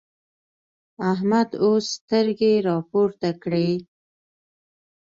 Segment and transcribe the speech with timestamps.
[1.11, 3.69] احمد اوس سترګې راپورته کړې.